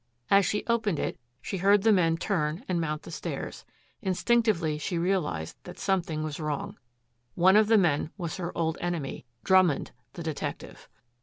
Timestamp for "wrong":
6.39-6.79